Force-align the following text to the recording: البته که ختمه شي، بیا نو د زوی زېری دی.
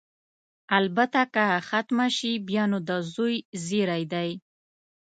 البته 0.77 1.21
که 1.33 1.45
ختمه 1.69 2.07
شي، 2.17 2.31
بیا 2.47 2.63
نو 2.71 2.79
د 2.87 2.89
زوی 3.13 3.35
زېری 3.65 4.03
دی. 4.13 4.29